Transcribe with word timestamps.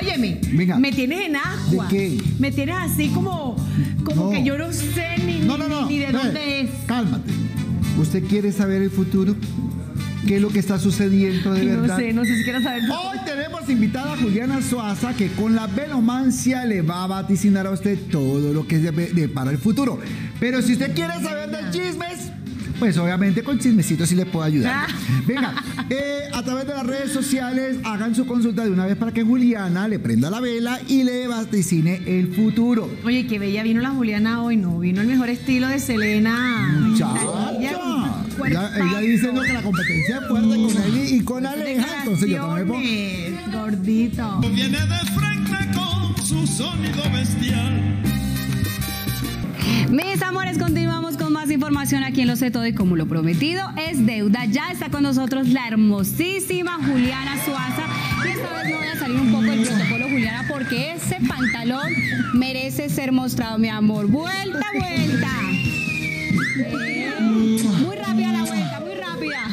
Óyeme, 0.00 0.40
Venga. 0.52 0.78
me 0.78 0.92
tienes 0.92 1.26
en 1.26 1.36
agua. 1.36 1.86
¿De 1.86 1.96
qué? 1.96 2.18
Me 2.38 2.52
tienes 2.52 2.76
así 2.78 3.08
como, 3.08 3.56
como 4.04 4.24
No. 4.26 4.30
que 4.30 4.42
yo 4.44 4.58
no 4.58 4.72
sé 4.72 5.16
ni, 5.24 5.38
No, 5.38 5.56
ni- 5.56 5.62
no, 5.64 5.68
no. 5.68 5.86
ni 5.88 5.98
de 5.98 6.12
dónde 6.12 6.60
es. 6.60 6.70
Cálmate. 6.86 7.32
¿Usted 7.98 8.24
quiere 8.24 8.52
saber 8.52 8.82
el 8.82 8.90
futuro? 8.90 9.34
¿Qué 10.26 10.36
es 10.36 10.42
lo 10.42 10.48
que 10.48 10.58
está 10.58 10.78
sucediendo 10.78 11.52
de 11.54 11.64
No 11.64 11.80
verdad? 11.82 11.96
sé, 11.98 12.12
no 12.12 12.24
sé 12.24 12.36
si 12.36 12.42
quieres 12.44 12.62
saber. 12.64 12.82
Hoy 12.90 13.18
tenemos 13.24 13.68
invitada 13.70 14.14
a 14.14 14.16
Juliana 14.16 14.60
Suaza 14.60 15.14
que 15.14 15.28
con 15.28 15.54
la 15.54 15.66
velomancia 15.68 16.64
le 16.64 16.82
va 16.82 17.04
a 17.04 17.06
vaticinar 17.06 17.66
a 17.66 17.70
usted 17.70 17.96
todo 18.10 18.52
lo 18.52 18.66
que 18.66 18.78
de 18.78 19.28
para 19.28 19.50
el 19.52 19.58
futuro. 19.58 20.00
Pero 20.40 20.60
si 20.62 20.72
usted 20.72 20.94
quiere 20.94 21.14
saber 21.22 21.50
de 21.50 21.70
chismes, 21.70 22.32
pues 22.78 22.96
obviamente 22.98 23.42
con 23.42 23.58
chismecitos 23.58 24.08
sí 24.08 24.14
le 24.14 24.26
puedo 24.26 24.44
ayudar. 24.44 24.86
Venga, 25.26 25.54
eh, 25.90 26.20
a 26.32 26.42
través 26.42 26.66
de 26.66 26.74
las 26.74 26.86
redes 26.86 27.12
sociales 27.12 27.76
hagan 27.84 28.14
su 28.14 28.26
consulta 28.26 28.64
de 28.64 28.70
una 28.70 28.86
vez 28.86 28.96
para 28.96 29.12
que 29.12 29.22
Juliana 29.22 29.88
le 29.88 29.98
prenda 29.98 30.30
la 30.30 30.40
vela 30.40 30.80
y 30.88 31.02
le 31.04 31.26
vaticine 31.26 32.02
el 32.06 32.34
futuro. 32.34 32.90
Oye, 33.04 33.26
qué 33.26 33.38
bella 33.38 33.62
vino 33.62 33.80
la 33.80 33.90
Juliana 33.90 34.42
hoy, 34.42 34.56
¿no? 34.56 34.78
Vino 34.78 35.00
el 35.00 35.06
mejor 35.08 35.28
estilo 35.28 35.68
de 35.68 35.78
Selena. 35.78 36.78
Muchacha. 36.80 37.52
Ella- 38.46 38.70
Ella, 38.76 38.98
dice 39.00 39.32
¿no? 39.32 39.40
que 39.42 39.52
la 39.52 39.62
competencia 39.62 40.18
es 40.18 40.28
fuerte 40.28 40.48
con 40.48 40.82
él 40.84 41.08
y- 41.14 41.20
con 41.24 41.46
Aleja, 41.46 41.86
entonces 42.04 42.28
yo 42.28 42.46
también 42.46 43.36
Gordito. 43.52 44.40
Viene 44.54 44.78
de 44.78 44.98
frente 45.14 45.78
con 45.78 46.24
su 46.26 46.46
sonido 46.46 47.02
bestial. 47.12 48.02
Mis 49.90 50.20
amores, 50.22 50.58
continuamos 50.58 51.16
con 51.16 51.32
más 51.32 51.48
información 51.48 52.02
aquí 52.02 52.22
en 52.22 52.28
Lo 52.28 52.34
Sé 52.36 52.50
y 52.66 52.72
como 52.72 52.96
lo 52.96 53.06
prometido 53.06 53.62
es 53.76 54.04
deuda. 54.04 54.44
Ya 54.46 54.72
está 54.72 54.90
con 54.90 55.04
nosotros 55.04 55.48
la 55.48 55.68
hermosísima 55.68 56.74
Juliana 56.74 57.36
Suaza. 57.44 57.84
Y 58.24 58.30
esta 58.30 58.52
vez 58.52 58.64
me 58.64 58.74
voy 58.74 58.86
a 58.86 58.98
salir 58.98 59.20
un 59.20 59.30
poco 59.30 59.44
del 59.44 59.62
protocolo, 59.62 60.08
Juliana, 60.08 60.44
porque 60.48 60.92
ese 60.94 61.18
pantalón 61.28 61.86
merece 62.34 62.88
ser 62.88 63.12
mostrado, 63.12 63.58
mi 63.58 63.68
amor. 63.68 64.06
Vuelta, 64.08 64.66
vuelta. 64.74 65.30
Eh, 66.58 67.12
muy 67.80 67.96
rápida 67.96 68.32
la 68.32 68.42
vuelta, 68.44 68.80
muy 68.80 68.94
rápida. 68.94 69.48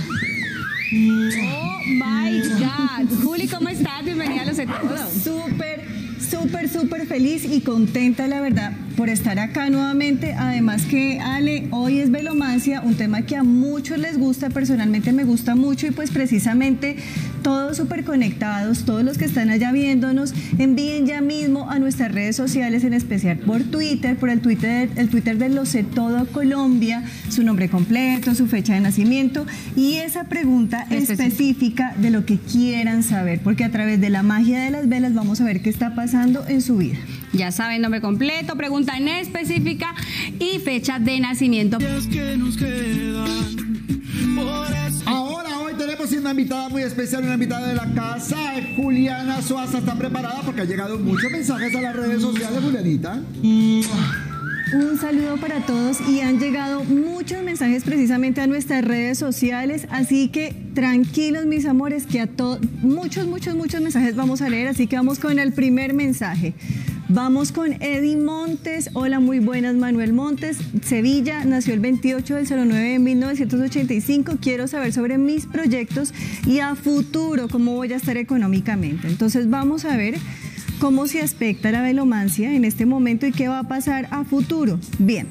Oh 1.53 1.79
my 1.85 2.39
God. 2.59 3.23
Juli, 3.23 3.47
¿cómo 3.47 3.69
estás? 3.69 4.03
Bienvenida 4.03 4.41
a 4.41 4.45
Lo 4.45 4.53
Sé 4.55 4.65
Todo. 4.65 5.09
Súper, 5.23 5.85
súper, 6.19 6.69
súper 6.69 7.05
feliz 7.05 7.45
y 7.45 7.61
contenta, 7.61 8.27
la 8.27 8.41
verdad, 8.41 8.73
por 8.95 9.09
estar 9.09 9.39
acá 9.39 9.69
nuevamente. 9.69 10.33
Además 10.33 10.83
que, 10.83 11.19
Ale, 11.19 11.67
hoy 11.71 11.99
es 11.99 12.11
Velomancia, 12.11 12.81
un 12.81 12.95
tema 12.95 13.23
que 13.23 13.35
a 13.35 13.43
muchos 13.43 13.97
les 13.97 14.17
gusta, 14.17 14.49
personalmente 14.49 15.11
me 15.11 15.23
gusta 15.23 15.55
mucho 15.55 15.87
y 15.87 15.91
pues 15.91 16.11
precisamente 16.11 16.97
todos 17.43 17.77
súper 17.77 18.03
conectados, 18.03 18.85
todos 18.85 19.03
los 19.03 19.17
que 19.17 19.25
están 19.25 19.49
allá 19.49 19.71
viéndonos, 19.71 20.33
envíen 20.57 21.05
ya 21.05 21.21
mismo 21.21 21.69
a 21.69 21.77
nuestras 21.77 22.11
redes 22.11 22.35
sociales, 22.35 22.83
en 22.83 22.93
especial 22.93 23.37
por 23.39 23.63
Twitter, 23.63 24.15
por 24.15 24.29
el 24.29 24.39
Twitter, 24.39 24.89
el 24.95 25.09
Twitter 25.09 25.37
de 25.37 25.49
Lo 25.49 25.65
Sé 25.65 25.83
Todo 25.83 26.25
Colombia, 26.27 27.03
su 27.29 27.43
nombre 27.43 27.69
completo, 27.69 28.33
su 28.33 28.47
fecha 28.47 28.73
de 28.73 28.79
nacimiento 28.79 29.45
y 29.75 29.95
esa 29.95 30.23
pregunta 30.23 30.87
Específica. 30.89 31.93
de 31.97 32.09
lo 32.09 32.25
que 32.25 32.37
quieran 32.37 33.03
saber, 33.03 33.41
porque 33.43 33.63
a 33.63 33.71
través 33.71 33.99
de 33.99 34.09
la 34.09 34.23
magia 34.23 34.59
de 34.63 34.71
las 34.71 34.87
velas 34.87 35.13
vamos 35.13 35.41
a 35.41 35.43
ver 35.43 35.61
qué 35.61 35.69
está 35.69 35.93
pasando 35.95 36.47
en 36.47 36.61
su 36.61 36.77
vida. 36.77 36.97
Ya 37.33 37.51
saben, 37.51 37.81
nombre 37.81 37.99
completo, 37.99 38.55
pregunta 38.55 38.97
en 38.97 39.07
específica 39.07 39.93
y 40.39 40.59
fecha 40.59 40.99
de 40.99 41.19
nacimiento. 41.19 41.77
Días 41.77 42.07
que 42.07 42.37
nos 42.37 42.57
quedan. 42.57 43.62
Una 46.23 46.31
invitada 46.31 46.69
muy 46.69 46.83
especial, 46.83 47.21
una 47.23 47.33
invitada 47.33 47.67
de 47.67 47.75
la 47.75 47.93
casa. 47.93 48.37
Juliana 48.77 49.41
Suaza 49.41 49.79
está 49.79 49.95
preparada 49.95 50.41
porque 50.45 50.61
ha 50.61 50.65
llegado 50.65 50.97
muchos 50.97 51.29
mensajes 51.29 51.75
a 51.75 51.81
las 51.81 51.93
redes 51.93 52.21
sociales, 52.21 52.63
Julianita. 52.63 53.21
Un 53.41 54.97
saludo 54.99 55.35
para 55.35 55.65
todos 55.65 55.99
y 56.09 56.21
han 56.21 56.39
llegado 56.39 56.85
muchos 56.85 57.43
mensajes 57.43 57.83
precisamente 57.83 58.39
a 58.39 58.47
nuestras 58.47 58.85
redes 58.85 59.17
sociales, 59.19 59.85
así 59.91 60.29
que 60.29 60.55
tranquilos 60.73 61.45
mis 61.45 61.65
amores 61.65 62.07
que 62.07 62.21
a 62.21 62.27
todos, 62.27 62.59
muchos, 62.81 63.27
muchos, 63.27 63.55
muchos 63.55 63.81
mensajes 63.81 64.15
vamos 64.15 64.41
a 64.41 64.49
leer, 64.49 64.69
así 64.69 64.87
que 64.87 64.95
vamos 64.95 65.19
con 65.19 65.39
el 65.39 65.51
primer 65.51 65.93
mensaje. 65.93 66.53
Vamos 67.09 67.51
con 67.51 67.73
Eddie 67.81 68.15
Montes. 68.15 68.89
Hola, 68.93 69.19
muy 69.19 69.39
buenas, 69.39 69.75
Manuel 69.75 70.13
Montes. 70.13 70.57
Sevilla, 70.83 71.43
nació 71.43 71.73
el 71.73 71.81
28 71.81 72.35
del 72.35 72.47
09 72.47 72.89
de 72.93 72.99
1985. 72.99 74.37
Quiero 74.41 74.67
saber 74.67 74.93
sobre 74.93 75.17
mis 75.17 75.45
proyectos 75.45 76.13
y 76.45 76.59
a 76.59 76.75
futuro 76.75 77.49
cómo 77.49 77.75
voy 77.75 77.91
a 77.91 77.97
estar 77.97 78.15
económicamente. 78.15 79.07
Entonces 79.07 79.49
vamos 79.49 79.83
a 79.83 79.97
ver 79.97 80.15
cómo 80.79 81.07
se 81.07 81.21
aspecta 81.21 81.71
la 81.71 81.81
velomancia 81.81 82.53
en 82.53 82.63
este 82.63 82.85
momento 82.85 83.27
y 83.27 83.31
qué 83.31 83.49
va 83.49 83.59
a 83.59 83.67
pasar 83.67 84.07
a 84.09 84.23
futuro. 84.23 84.79
Bien. 84.97 85.27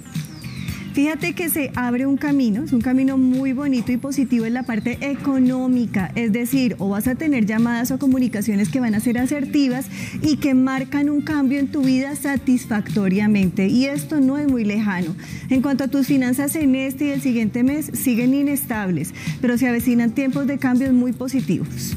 Fíjate 0.93 1.33
que 1.33 1.49
se 1.49 1.73
abre 1.75 2.05
un 2.05 2.19
camino, 2.19 2.65
es 2.65 2.73
un 2.75 2.83
camino 2.83 3.17
muy 3.17 3.55
bonito 3.55 3.93
y 3.93 3.97
positivo 3.97 4.45
en 4.45 4.53
la 4.53 4.65
parte 4.65 4.99
económica, 5.01 6.13
es 6.17 6.33
decir, 6.33 6.77
o 6.79 6.91
vas 6.91 7.09
a 7.09 7.15
tener 7.15 7.47
llamadas 7.47 7.91
o 7.93 7.99
comunicaciones 7.99 8.69
que 8.69 8.79
van 8.79 8.95
a 8.95 9.01
ser 9.01 9.17
asertivas 9.17 9.87
y 10.21 10.37
que 10.37 10.53
marcan 10.53 11.09
un 11.09 11.23
cambio 11.23 11.59
en 11.61 11.69
tu 11.69 11.81
vida 11.81 12.15
satisfactoriamente 12.15 13.69
y 13.69 13.87
esto 13.87 14.21
no 14.21 14.37
es 14.37 14.49
muy 14.49 14.67
lejano. 14.67 15.17
En 15.49 15.63
cuanto 15.63 15.85
a 15.85 15.89
tus 15.89 16.09
finanzas 16.09 16.57
en 16.57 16.75
este 16.75 17.07
y 17.07 17.11
el 17.11 17.23
siguiente 17.23 17.63
mes 17.63 17.91
siguen 17.95 18.35
inestables, 18.35 19.15
pero 19.41 19.57
se 19.57 19.69
avecinan 19.69 20.11
tiempos 20.11 20.47
de 20.47 20.59
cambios 20.59 20.93
muy 20.93 21.13
positivos. 21.13 21.97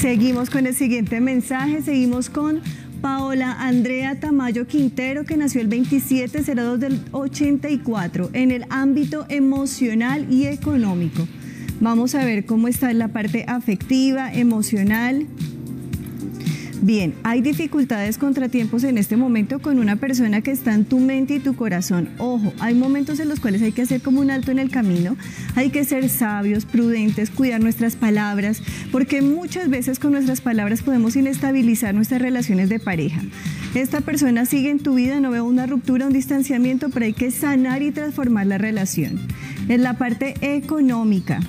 Seguimos 0.00 0.50
con 0.50 0.66
el 0.66 0.74
siguiente 0.74 1.20
mensaje, 1.20 1.80
seguimos 1.80 2.28
con 2.28 2.60
Paola 3.04 3.58
Andrea 3.60 4.18
Tamayo 4.18 4.66
Quintero, 4.66 5.24
que 5.24 5.36
nació 5.36 5.60
el 5.60 5.68
2702 5.68 6.80
del 6.80 7.02
84, 7.12 8.30
en 8.32 8.50
el 8.50 8.64
ámbito 8.70 9.26
emocional 9.28 10.26
y 10.30 10.46
económico. 10.46 11.28
Vamos 11.80 12.14
a 12.14 12.24
ver 12.24 12.46
cómo 12.46 12.66
está 12.66 12.90
en 12.90 12.98
la 12.98 13.08
parte 13.08 13.44
afectiva, 13.46 14.32
emocional. 14.32 15.26
Bien, 16.84 17.14
hay 17.22 17.40
dificultades, 17.40 18.18
contratiempos 18.18 18.84
en 18.84 18.98
este 18.98 19.16
momento 19.16 19.58
con 19.58 19.78
una 19.78 19.96
persona 19.96 20.42
que 20.42 20.50
está 20.50 20.74
en 20.74 20.84
tu 20.84 21.00
mente 21.00 21.36
y 21.36 21.38
tu 21.38 21.56
corazón. 21.56 22.10
Ojo, 22.18 22.52
hay 22.60 22.74
momentos 22.74 23.20
en 23.20 23.30
los 23.30 23.40
cuales 23.40 23.62
hay 23.62 23.72
que 23.72 23.80
hacer 23.80 24.02
como 24.02 24.20
un 24.20 24.30
alto 24.30 24.50
en 24.50 24.58
el 24.58 24.70
camino, 24.70 25.16
hay 25.54 25.70
que 25.70 25.86
ser 25.86 26.10
sabios, 26.10 26.66
prudentes, 26.66 27.30
cuidar 27.30 27.62
nuestras 27.62 27.96
palabras, 27.96 28.60
porque 28.92 29.22
muchas 29.22 29.70
veces 29.70 29.98
con 29.98 30.12
nuestras 30.12 30.42
palabras 30.42 30.82
podemos 30.82 31.16
inestabilizar 31.16 31.94
nuestras 31.94 32.20
relaciones 32.20 32.68
de 32.68 32.78
pareja. 32.78 33.22
Esta 33.74 34.02
persona 34.02 34.44
sigue 34.44 34.68
en 34.68 34.78
tu 34.78 34.96
vida, 34.96 35.20
no 35.20 35.30
veo 35.30 35.46
una 35.46 35.64
ruptura, 35.64 36.06
un 36.06 36.12
distanciamiento, 36.12 36.90
pero 36.90 37.06
hay 37.06 37.14
que 37.14 37.30
sanar 37.30 37.80
y 37.80 37.92
transformar 37.92 38.46
la 38.46 38.58
relación. 38.58 39.18
En 39.70 39.82
la 39.82 39.94
parte 39.96 40.34
económica, 40.54 41.40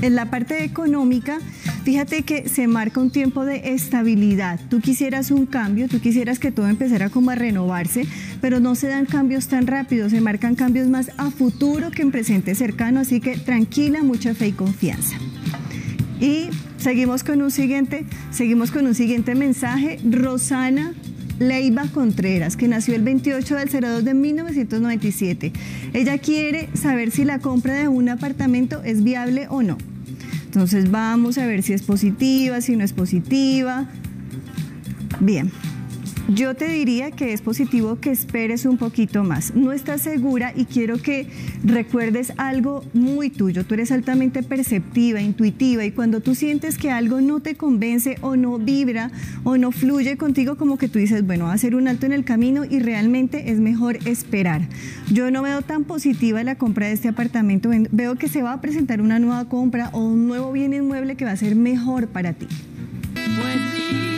en 0.00 0.16
la 0.16 0.32
parte 0.32 0.64
económica, 0.64 1.38
fíjate 1.84 2.22
que 2.22 2.48
se 2.48 2.66
marca 2.66 3.00
un 3.00 3.10
tiempo 3.10 3.44
de 3.44 3.74
estabilidad. 3.74 4.60
Tú 4.70 4.80
quisieras 4.80 5.30
un 5.30 5.46
cambio, 5.46 5.88
tú 5.88 6.00
quisieras 6.00 6.38
que 6.38 6.52
todo 6.52 6.68
empezara 6.68 7.10
como 7.10 7.30
a 7.30 7.34
renovarse, 7.34 8.06
pero 8.40 8.60
no 8.60 8.74
se 8.74 8.88
dan 8.88 9.06
cambios 9.06 9.48
tan 9.48 9.66
rápidos, 9.66 10.12
se 10.12 10.20
marcan 10.20 10.54
cambios 10.54 10.88
más 10.88 11.10
a 11.16 11.30
futuro 11.30 11.90
que 11.90 12.02
en 12.02 12.10
presente 12.10 12.54
cercano, 12.54 13.00
así 13.00 13.20
que 13.20 13.36
tranquila, 13.36 14.02
mucha 14.02 14.34
fe 14.34 14.48
y 14.48 14.52
confianza. 14.52 15.16
Y 16.20 16.50
seguimos 16.78 17.24
con 17.24 17.42
un 17.42 17.50
siguiente, 17.50 18.04
seguimos 18.30 18.70
con 18.70 18.86
un 18.86 18.94
siguiente 18.94 19.34
mensaje. 19.34 19.98
Rosana 20.08 20.92
Leiva 21.40 21.86
Contreras, 21.92 22.56
que 22.56 22.68
nació 22.68 22.94
el 22.94 23.02
28 23.02 23.56
del 23.56 23.68
02 23.68 24.04
de 24.04 24.14
1997. 24.14 25.52
Ella 25.92 26.18
quiere 26.18 26.68
saber 26.74 27.10
si 27.10 27.24
la 27.24 27.40
compra 27.40 27.74
de 27.74 27.88
un 27.88 28.08
apartamento 28.08 28.82
es 28.84 29.02
viable 29.02 29.46
o 29.48 29.62
no. 29.62 29.78
Entonces 30.52 30.90
vamos 30.90 31.38
a 31.38 31.46
ver 31.46 31.62
si 31.62 31.72
es 31.72 31.80
positiva, 31.80 32.60
si 32.60 32.76
no 32.76 32.84
es 32.84 32.92
positiva. 32.92 33.86
Bien. 35.18 35.50
Yo 36.34 36.54
te 36.54 36.66
diría 36.68 37.10
que 37.10 37.32
es 37.32 37.42
positivo 37.42 37.96
que 37.96 38.10
esperes 38.10 38.64
un 38.64 38.78
poquito 38.78 39.22
más. 39.22 39.54
No 39.54 39.72
estás 39.72 40.00
segura 40.00 40.52
y 40.56 40.64
quiero 40.64 40.96
que 40.96 41.26
recuerdes 41.62 42.32
algo 42.38 42.84
muy 42.94 43.28
tuyo. 43.28 43.64
Tú 43.64 43.74
eres 43.74 43.92
altamente 43.92 44.42
perceptiva, 44.42 45.20
intuitiva 45.20 45.84
y 45.84 45.90
cuando 45.90 46.20
tú 46.20 46.34
sientes 46.34 46.78
que 46.78 46.90
algo 46.90 47.20
no 47.20 47.40
te 47.40 47.56
convence 47.56 48.16
o 48.22 48.36
no 48.36 48.58
vibra 48.58 49.10
o 49.44 49.58
no 49.58 49.72
fluye 49.72 50.16
contigo, 50.16 50.56
como 50.56 50.78
que 50.78 50.88
tú 50.88 50.98
dices, 50.98 51.26
bueno, 51.26 51.46
va 51.46 51.52
a 51.52 51.58
ser 51.58 51.74
un 51.74 51.86
alto 51.86 52.06
en 52.06 52.12
el 52.12 52.24
camino 52.24 52.64
y 52.64 52.78
realmente 52.78 53.50
es 53.50 53.58
mejor 53.58 53.98
esperar. 54.06 54.62
Yo 55.10 55.30
no 55.30 55.42
veo 55.42 55.60
tan 55.60 55.84
positiva 55.84 56.42
la 56.44 56.54
compra 56.54 56.86
de 56.86 56.94
este 56.94 57.08
apartamento. 57.08 57.68
Veo 57.90 58.14
que 58.16 58.28
se 58.28 58.42
va 58.42 58.54
a 58.54 58.60
presentar 58.62 59.02
una 59.02 59.18
nueva 59.18 59.44
compra 59.50 59.90
o 59.92 59.98
un 59.98 60.28
nuevo 60.28 60.50
bien 60.52 60.72
inmueble 60.72 61.16
que 61.16 61.26
va 61.26 61.32
a 61.32 61.36
ser 61.36 61.56
mejor 61.56 62.08
para 62.08 62.32
ti. 62.32 62.46
Pues 63.14 63.56
vive 63.90 64.11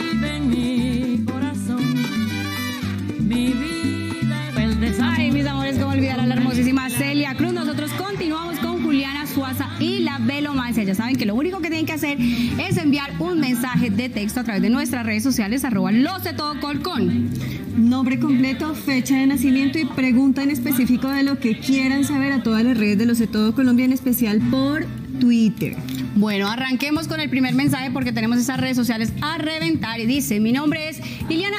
mi 3.35 3.51
vida. 3.51 4.53
Ay, 5.01 5.31
mis 5.31 5.45
amores, 5.45 5.77
cómo 5.77 5.91
olvidar 5.91 6.21
a 6.21 6.25
la 6.25 6.35
hermosísima 6.35 6.89
Celia 6.89 7.35
Cruz. 7.35 7.51
Nosotros 7.51 7.91
continuamos 7.91 8.59
con 8.59 8.81
Juliana 8.81 9.27
Suaza 9.27 9.69
y 9.79 9.99
la 9.99 10.19
Velomancia. 10.19 10.83
Ya 10.83 10.95
saben 10.95 11.17
que 11.17 11.25
lo 11.25 11.35
único 11.35 11.59
que 11.59 11.67
tienen 11.67 11.85
que 11.85 11.93
hacer 11.93 12.17
es 12.19 12.77
enviar 12.77 13.11
un 13.19 13.41
mensaje 13.41 13.89
de 13.89 14.07
texto 14.07 14.39
a 14.39 14.43
través 14.45 14.61
de 14.61 14.69
nuestras 14.69 15.05
redes 15.05 15.23
sociales, 15.23 15.65
arroba 15.65 15.91
los 15.91 16.23
de 16.23 16.31
todo 16.31 16.59
colcón. 16.61 17.29
Nombre 17.75 18.19
completo, 18.19 18.73
fecha 18.73 19.17
de 19.17 19.27
nacimiento 19.27 19.79
y 19.79 19.85
pregunta 19.85 20.41
en 20.41 20.51
específico 20.51 21.09
de 21.09 21.23
lo 21.23 21.39
que 21.39 21.59
quieran 21.59 22.05
saber 22.05 22.31
a 22.31 22.41
todas 22.41 22.63
las 22.63 22.77
redes 22.77 22.97
de 22.97 23.05
los 23.05 23.19
de 23.19 23.27
todo 23.27 23.53
Colombia, 23.53 23.83
en 23.83 23.91
especial 23.91 24.39
por 24.49 24.85
Twitter. 25.19 25.75
Bueno, 26.15 26.47
arranquemos 26.47 27.09
con 27.09 27.19
el 27.19 27.29
primer 27.29 27.53
mensaje 27.55 27.91
porque 27.91 28.13
tenemos 28.13 28.37
esas 28.37 28.59
redes 28.59 28.77
sociales 28.77 29.11
a 29.21 29.37
reventar 29.37 29.99
y 29.99 30.05
dice, 30.05 30.39
mi 30.39 30.53
nombre 30.53 30.87
es 30.87 31.01
Liliana 31.27 31.57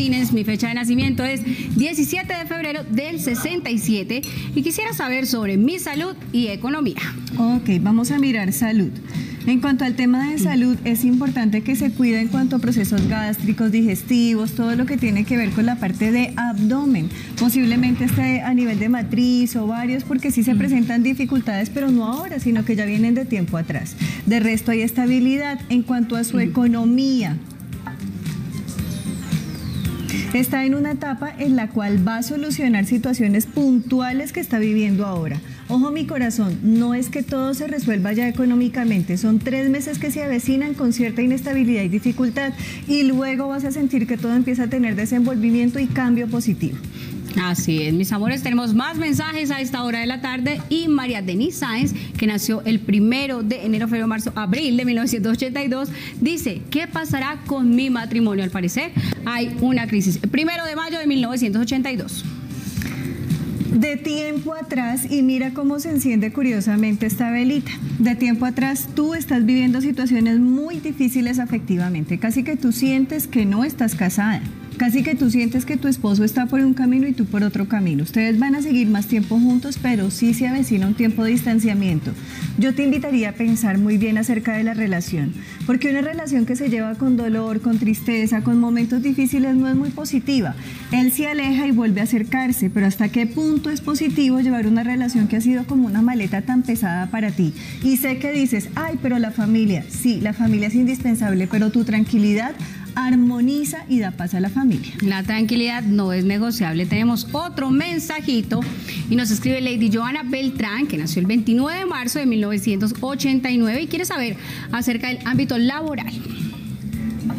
Martínez, 0.00 0.32
mi 0.32 0.44
fecha 0.44 0.68
de 0.68 0.74
nacimiento 0.74 1.24
es 1.24 1.42
17 1.76 2.34
de 2.34 2.46
febrero 2.46 2.84
del 2.84 3.20
67 3.20 4.22
y 4.54 4.62
quisiera 4.62 4.94
saber 4.94 5.26
sobre 5.26 5.58
mi 5.58 5.78
salud 5.78 6.16
y 6.32 6.46
economía. 6.46 7.02
Ok, 7.36 7.68
vamos 7.82 8.10
a 8.10 8.18
mirar 8.18 8.50
salud. 8.54 8.88
En 9.46 9.60
cuanto 9.60 9.84
al 9.84 9.96
tema 9.96 10.30
de 10.30 10.38
salud, 10.38 10.78
es 10.86 11.04
importante 11.04 11.60
que 11.60 11.76
se 11.76 11.90
cuide 11.90 12.18
en 12.18 12.28
cuanto 12.28 12.56
a 12.56 12.60
procesos 12.60 13.08
gástricos, 13.08 13.72
digestivos, 13.72 14.52
todo 14.52 14.74
lo 14.74 14.86
que 14.86 14.96
tiene 14.96 15.24
que 15.24 15.36
ver 15.36 15.50
con 15.50 15.66
la 15.66 15.76
parte 15.76 16.10
de 16.12 16.32
abdomen. 16.34 17.10
Posiblemente 17.38 18.04
esté 18.04 18.40
a 18.40 18.54
nivel 18.54 18.78
de 18.78 18.88
matriz 18.88 19.54
o 19.54 19.66
varios, 19.66 20.04
porque 20.04 20.30
sí 20.30 20.42
se 20.42 20.54
presentan 20.54 21.02
dificultades, 21.02 21.68
pero 21.68 21.90
no 21.90 22.06
ahora, 22.06 22.40
sino 22.40 22.64
que 22.64 22.74
ya 22.74 22.86
vienen 22.86 23.14
de 23.14 23.26
tiempo 23.26 23.58
atrás. 23.58 23.96
De 24.24 24.40
resto, 24.40 24.70
hay 24.70 24.80
estabilidad 24.80 25.60
en 25.68 25.82
cuanto 25.82 26.16
a 26.16 26.24
su 26.24 26.40
economía. 26.40 27.36
Está 30.32 30.64
en 30.64 30.76
una 30.76 30.92
etapa 30.92 31.34
en 31.36 31.56
la 31.56 31.70
cual 31.70 32.06
va 32.06 32.18
a 32.18 32.22
solucionar 32.22 32.86
situaciones 32.86 33.46
puntuales 33.46 34.32
que 34.32 34.38
está 34.38 34.60
viviendo 34.60 35.04
ahora. 35.04 35.40
Ojo 35.68 35.90
mi 35.90 36.06
corazón, 36.06 36.56
no 36.62 36.94
es 36.94 37.08
que 37.08 37.24
todo 37.24 37.52
se 37.52 37.66
resuelva 37.66 38.12
ya 38.12 38.28
económicamente, 38.28 39.16
son 39.16 39.40
tres 39.40 39.68
meses 39.70 39.98
que 39.98 40.12
se 40.12 40.22
avecinan 40.22 40.74
con 40.74 40.92
cierta 40.92 41.20
inestabilidad 41.20 41.82
y 41.82 41.88
dificultad 41.88 42.52
y 42.86 43.02
luego 43.02 43.48
vas 43.48 43.64
a 43.64 43.72
sentir 43.72 44.06
que 44.06 44.16
todo 44.16 44.34
empieza 44.34 44.64
a 44.64 44.66
tener 44.68 44.94
desenvolvimiento 44.94 45.80
y 45.80 45.88
cambio 45.88 46.28
positivo. 46.28 46.78
Así 47.36 47.82
es, 47.82 47.94
mis 47.94 48.12
amores, 48.12 48.42
tenemos 48.42 48.74
más 48.74 48.98
mensajes 48.98 49.50
a 49.50 49.60
esta 49.60 49.84
hora 49.84 50.00
de 50.00 50.06
la 50.06 50.20
tarde 50.20 50.60
y 50.68 50.88
María 50.88 51.22
Denise 51.22 51.58
Sáenz, 51.58 51.94
que 52.16 52.26
nació 52.26 52.62
el 52.62 52.80
primero 52.80 53.42
de 53.42 53.64
enero, 53.64 53.86
febrero, 53.86 54.08
marzo, 54.08 54.32
abril 54.34 54.76
de 54.76 54.84
1982, 54.84 55.90
dice, 56.20 56.62
¿qué 56.70 56.86
pasará 56.86 57.38
con 57.46 57.74
mi 57.74 57.88
matrimonio? 57.88 58.42
Al 58.42 58.50
parecer 58.50 58.92
hay 59.26 59.56
una 59.60 59.86
crisis. 59.86 60.18
Primero 60.18 60.64
de 60.64 60.76
mayo 60.76 60.98
de 60.98 61.06
1982. 61.06 62.24
De 63.72 63.96
tiempo 63.96 64.54
atrás, 64.54 65.06
y 65.08 65.22
mira 65.22 65.54
cómo 65.54 65.78
se 65.78 65.90
enciende 65.90 66.32
curiosamente 66.32 67.06
esta 67.06 67.30
velita. 67.30 67.70
De 68.00 68.16
tiempo 68.16 68.44
atrás 68.44 68.88
tú 68.96 69.14
estás 69.14 69.46
viviendo 69.46 69.80
situaciones 69.80 70.40
muy 70.40 70.80
difíciles 70.80 71.38
afectivamente. 71.38 72.18
Casi 72.18 72.42
que 72.42 72.56
tú 72.56 72.72
sientes 72.72 73.28
que 73.28 73.46
no 73.46 73.62
estás 73.62 73.94
casada. 73.94 74.42
Casi 74.80 75.02
que 75.02 75.14
tú 75.14 75.30
sientes 75.30 75.66
que 75.66 75.76
tu 75.76 75.88
esposo 75.88 76.24
está 76.24 76.46
por 76.46 76.60
un 76.60 76.72
camino 76.72 77.06
y 77.06 77.12
tú 77.12 77.26
por 77.26 77.42
otro 77.44 77.68
camino. 77.68 78.02
Ustedes 78.02 78.38
van 78.38 78.54
a 78.54 78.62
seguir 78.62 78.88
más 78.88 79.04
tiempo 79.04 79.38
juntos, 79.38 79.78
pero 79.80 80.10
sí 80.10 80.32
se 80.32 80.48
avecina 80.48 80.86
un 80.86 80.94
tiempo 80.94 81.22
de 81.22 81.32
distanciamiento. 81.32 82.12
Yo 82.56 82.74
te 82.74 82.84
invitaría 82.84 83.28
a 83.28 83.32
pensar 83.32 83.76
muy 83.76 83.98
bien 83.98 84.16
acerca 84.16 84.54
de 84.54 84.64
la 84.64 84.72
relación, 84.72 85.34
porque 85.66 85.90
una 85.90 86.00
relación 86.00 86.46
que 86.46 86.56
se 86.56 86.70
lleva 86.70 86.94
con 86.94 87.18
dolor, 87.18 87.60
con 87.60 87.78
tristeza, 87.78 88.42
con 88.42 88.58
momentos 88.58 89.02
difíciles 89.02 89.54
no 89.54 89.68
es 89.68 89.76
muy 89.76 89.90
positiva. 89.90 90.54
Él 90.92 91.12
se 91.12 91.26
aleja 91.26 91.66
y 91.66 91.72
vuelve 91.72 92.00
a 92.00 92.04
acercarse, 92.04 92.70
pero 92.70 92.86
¿hasta 92.86 93.10
qué 93.10 93.26
punto 93.26 93.68
es 93.68 93.82
positivo 93.82 94.40
llevar 94.40 94.66
una 94.66 94.82
relación 94.82 95.28
que 95.28 95.36
ha 95.36 95.42
sido 95.42 95.66
como 95.66 95.88
una 95.88 96.00
maleta 96.00 96.40
tan 96.40 96.62
pesada 96.62 97.10
para 97.10 97.32
ti? 97.32 97.52
Y 97.84 97.98
sé 97.98 98.16
que 98.16 98.32
dices, 98.32 98.70
ay, 98.76 98.98
pero 99.02 99.18
la 99.18 99.30
familia, 99.30 99.84
sí, 99.90 100.22
la 100.22 100.32
familia 100.32 100.68
es 100.68 100.74
indispensable, 100.74 101.48
pero 101.48 101.68
tu 101.70 101.84
tranquilidad 101.84 102.54
armoniza 102.94 103.84
y 103.88 103.98
da 103.98 104.10
paz 104.10 104.34
a 104.34 104.40
la 104.40 104.48
familia. 104.48 104.92
La 105.00 105.22
tranquilidad 105.22 105.82
no 105.82 106.12
es 106.12 106.24
negociable. 106.24 106.86
Tenemos 106.86 107.26
otro 107.32 107.70
mensajito 107.70 108.60
y 109.08 109.16
nos 109.16 109.30
escribe 109.30 109.60
Lady 109.60 109.90
Joana 109.92 110.22
Beltrán, 110.24 110.86
que 110.86 110.96
nació 110.96 111.20
el 111.20 111.26
29 111.26 111.78
de 111.80 111.86
marzo 111.86 112.18
de 112.18 112.26
1989 112.26 113.82
y 113.82 113.86
quiere 113.86 114.04
saber 114.04 114.36
acerca 114.72 115.08
del 115.08 115.18
ámbito 115.24 115.58
laboral. 115.58 116.12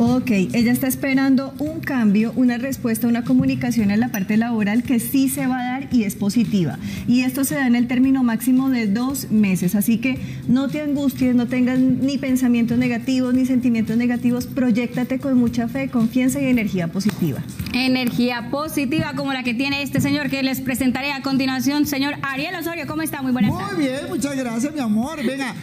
Ok, 0.03 0.31
ella 0.31 0.71
está 0.71 0.87
esperando 0.87 1.53
un 1.59 1.79
cambio, 1.79 2.33
una 2.35 2.57
respuesta, 2.57 3.07
una 3.07 3.23
comunicación 3.23 3.91
en 3.91 3.99
la 3.99 4.09
parte 4.09 4.35
laboral 4.35 4.81
que 4.81 4.99
sí 4.99 5.29
se 5.29 5.45
va 5.45 5.59
a 5.59 5.63
dar 5.63 5.89
y 5.91 6.05
es 6.05 6.15
positiva. 6.15 6.79
Y 7.07 7.21
esto 7.21 7.43
se 7.43 7.53
da 7.53 7.67
en 7.67 7.75
el 7.75 7.87
término 7.87 8.23
máximo 8.23 8.71
de 8.71 8.87
dos 8.87 9.29
meses. 9.29 9.75
Así 9.75 9.99
que 9.99 10.17
no 10.47 10.69
te 10.69 10.81
angusties, 10.81 11.35
no 11.35 11.45
tengas 11.45 11.77
ni 11.77 12.17
pensamientos 12.17 12.79
negativos 12.79 13.35
ni 13.35 13.45
sentimientos 13.45 13.95
negativos. 13.95 14.47
Proyéctate 14.47 15.19
con 15.19 15.37
mucha 15.37 15.67
fe, 15.67 15.89
confianza 15.89 16.41
y 16.41 16.45
energía 16.45 16.87
positiva. 16.87 17.43
Energía 17.75 18.49
positiva 18.49 19.13
como 19.15 19.33
la 19.33 19.43
que 19.43 19.53
tiene 19.53 19.83
este 19.83 20.01
señor 20.01 20.31
que 20.31 20.41
les 20.41 20.61
presentaré 20.61 21.11
a 21.11 21.21
continuación. 21.21 21.85
Señor 21.85 22.15
Ariel 22.23 22.55
Osorio, 22.55 22.87
¿cómo 22.87 23.03
está? 23.03 23.21
Muy 23.21 23.33
buenas 23.33 23.55
tardes. 23.55 23.75
Muy 23.75 23.85
bien, 23.85 23.99
muchas 24.09 24.35
gracias, 24.35 24.73
mi 24.73 24.79
amor. 24.79 25.23
Venga, 25.23 25.53